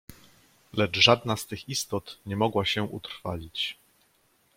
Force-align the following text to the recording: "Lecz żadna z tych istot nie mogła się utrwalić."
"Lecz 0.73 0.97
żadna 0.99 1.37
z 1.37 1.47
tych 1.47 1.69
istot 1.69 2.17
nie 2.25 2.35
mogła 2.35 2.65
się 2.65 2.83
utrwalić." 2.83 3.77